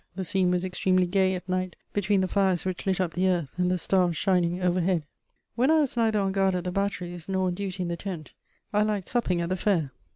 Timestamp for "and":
3.59-3.69